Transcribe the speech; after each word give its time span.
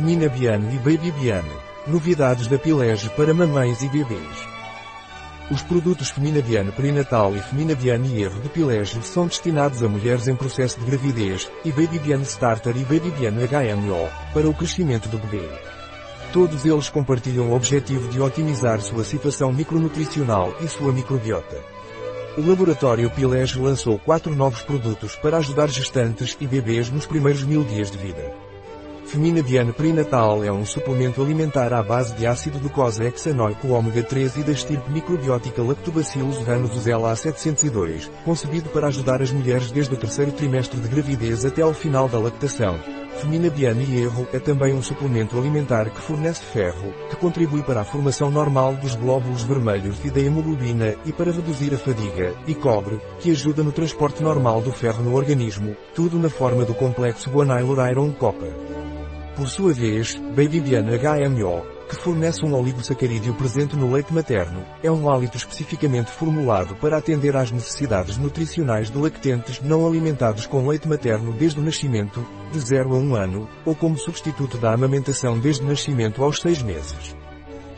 Femina 0.00 0.30
Biane 0.30 0.76
e 0.76 0.78
Baby 0.78 1.10
Biane. 1.10 1.52
Novidades 1.86 2.46
da 2.46 2.58
Pilege 2.58 3.10
para 3.10 3.34
mamães 3.34 3.82
e 3.82 3.88
bebês. 3.90 4.48
Os 5.50 5.60
produtos 5.60 6.08
Femina 6.08 6.40
Biane 6.40 6.72
Perinatal 6.72 7.36
e 7.36 7.38
Femina 7.38 7.74
Biane 7.74 8.22
Erro 8.22 8.40
de 8.40 8.48
Pilege 8.48 8.98
são 9.02 9.26
destinados 9.26 9.82
a 9.82 9.88
mulheres 9.90 10.26
em 10.26 10.34
processo 10.34 10.80
de 10.80 10.86
gravidez, 10.86 11.50
e 11.66 11.70
Baby 11.70 11.98
Biane 11.98 12.22
Starter 12.22 12.74
e 12.78 12.84
Baby 12.84 13.10
Biane 13.10 13.46
HMO, 13.46 14.08
para 14.32 14.48
o 14.48 14.54
crescimento 14.54 15.06
do 15.10 15.18
bebê. 15.18 15.46
Todos 16.32 16.64
eles 16.64 16.88
compartilham 16.88 17.50
o 17.50 17.54
objetivo 17.54 18.08
de 18.08 18.22
otimizar 18.22 18.80
sua 18.80 19.04
situação 19.04 19.52
micronutricional 19.52 20.56
e 20.62 20.68
sua 20.68 20.94
microbiota. 20.94 21.62
O 22.38 22.48
laboratório 22.48 23.10
Pilege 23.10 23.58
lançou 23.58 23.98
quatro 23.98 24.34
novos 24.34 24.62
produtos 24.62 25.14
para 25.16 25.36
ajudar 25.36 25.68
gestantes 25.68 26.34
e 26.40 26.46
bebês 26.46 26.88
nos 26.88 27.04
primeiros 27.04 27.42
mil 27.42 27.64
dias 27.64 27.90
de 27.90 27.98
vida. 27.98 28.49
Femina 29.10 29.42
Biane 29.42 29.72
Prenatal 29.72 30.44
é 30.44 30.52
um 30.52 30.64
suplemento 30.64 31.20
alimentar 31.20 31.72
à 31.72 31.82
base 31.82 32.14
de 32.14 32.28
ácido 32.28 32.60
docosahexanoico 32.60 33.66
ômega 33.66 34.04
3 34.04 34.36
e 34.36 34.42
da 34.44 34.52
estirpe 34.52 34.88
microbiótica 34.88 35.60
Lactobacillus 35.60 36.38
rhamnosus 36.44 36.86
LA702, 36.86 38.08
concebido 38.24 38.68
para 38.68 38.86
ajudar 38.86 39.20
as 39.20 39.32
mulheres 39.32 39.72
desde 39.72 39.94
o 39.94 39.96
terceiro 39.96 40.30
trimestre 40.30 40.78
de 40.78 40.86
gravidez 40.86 41.44
até 41.44 41.60
ao 41.60 41.74
final 41.74 42.08
da 42.08 42.20
lactação. 42.20 42.78
Femina 43.16 43.50
Biane 43.50 43.84
e 43.84 44.00
Erro 44.00 44.28
é 44.32 44.38
também 44.38 44.74
um 44.74 44.82
suplemento 44.82 45.36
alimentar 45.36 45.90
que 45.90 46.00
fornece 46.00 46.44
ferro, 46.44 46.94
que 47.10 47.16
contribui 47.16 47.64
para 47.64 47.80
a 47.80 47.84
formação 47.84 48.30
normal 48.30 48.76
dos 48.76 48.94
glóbulos 48.94 49.42
vermelhos 49.42 49.98
e 50.04 50.10
da 50.10 50.20
hemoglobina 50.20 50.94
e 51.04 51.12
para 51.12 51.32
reduzir 51.32 51.74
a 51.74 51.78
fadiga, 51.78 52.32
e 52.46 52.54
cobre, 52.54 53.00
que 53.18 53.32
ajuda 53.32 53.64
no 53.64 53.72
transporte 53.72 54.22
normal 54.22 54.62
do 54.62 54.70
ferro 54.70 55.02
no 55.02 55.16
organismo, 55.16 55.76
tudo 55.96 56.16
na 56.16 56.30
forma 56.30 56.64
do 56.64 56.74
complexo 56.74 57.28
Guanylyl 57.28 57.90
Iron 57.90 58.12
Copper. 58.12 58.54
Por 59.40 59.48
sua 59.48 59.72
vez, 59.72 60.16
Baby 60.36 60.60
Biana 60.60 60.98
HMO, 60.98 61.64
que 61.88 61.96
fornece 61.96 62.44
um 62.44 62.52
oligosacarídeo 62.52 63.32
presente 63.32 63.74
no 63.74 63.90
leite 63.90 64.12
materno, 64.12 64.62
é 64.82 64.90
um 64.90 65.08
hálito 65.08 65.38
especificamente 65.38 66.10
formulado 66.10 66.76
para 66.76 66.98
atender 66.98 67.34
às 67.34 67.50
necessidades 67.50 68.18
nutricionais 68.18 68.90
de 68.90 68.98
lactentes 68.98 69.58
não 69.62 69.86
alimentados 69.86 70.44
com 70.44 70.68
leite 70.68 70.86
materno 70.86 71.32
desde 71.32 71.58
o 71.58 71.62
nascimento, 71.62 72.22
de 72.52 72.60
0 72.60 72.94
a 72.94 72.98
1 72.98 73.14
ano, 73.14 73.48
ou 73.64 73.74
como 73.74 73.96
substituto 73.96 74.58
da 74.58 74.74
amamentação 74.74 75.38
desde 75.38 75.64
o 75.64 75.68
nascimento 75.68 76.22
aos 76.22 76.38
6 76.42 76.60
meses. 76.60 77.16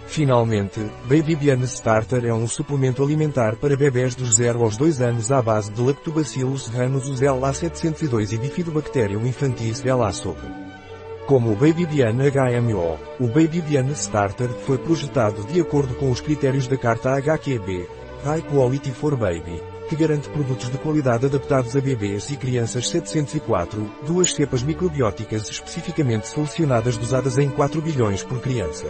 Finalmente, 0.09 0.81
Baby 1.05 1.37
Biana 1.37 1.65
Starter 1.67 2.25
é 2.25 2.35
um 2.35 2.49
suplemento 2.49 3.05
alimentar 3.05 3.55
para 3.55 3.77
bebés 3.77 4.17
dos 4.17 4.35
0 4.35 4.65
aos 4.65 4.77
2 4.77 5.01
anos 5.01 5.31
à 5.31 5.41
base 5.41 5.71
de 5.71 5.81
Lactobacillus 5.81 6.67
rhamnosus 6.67 7.21
LA702 7.21 8.33
e 8.33 8.37
Bifidobacterium 8.37 9.25
infantis 9.25 9.85
LA-SOP. 9.85 10.72
Como 11.33 11.51
o 11.51 11.57
Baby 11.57 11.87
Bian 11.87 12.13
HMO, 12.13 12.99
o 13.19 13.27
Baby 13.27 13.63
Bian 13.63 13.91
Starter 13.93 14.51
foi 14.51 14.77
projetado 14.77 15.43
de 15.45 15.63
acordo 15.63 15.95
com 15.95 16.11
os 16.11 16.21
critérios 16.21 16.69
da 16.69 16.77
Carta 16.77 17.19
HQB, 17.19 17.89
High 18.23 18.43
Quality 18.43 18.91
for 18.91 19.17
Baby, 19.17 19.63
que 19.89 19.97
garante 19.97 20.29
produtos 20.29 20.69
de 20.69 20.77
qualidade 20.77 21.25
adaptados 21.25 21.75
a 21.75 21.81
bebês 21.81 22.29
e 22.29 22.37
crianças 22.37 22.87
704, 22.91 23.91
duas 24.07 24.35
cepas 24.35 24.63
microbióticas 24.63 25.49
especificamente 25.49 26.29
selecionadas 26.29 26.99
dosadas 26.99 27.39
em 27.39 27.49
4 27.49 27.81
bilhões 27.81 28.23
por 28.23 28.39
criança. 28.39 28.89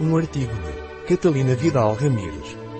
Um 0.00 0.16
artigo 0.16 0.52
de 0.52 1.06
Catalina 1.06 1.54
Vidal 1.54 1.94
Ramírez, 1.94 2.56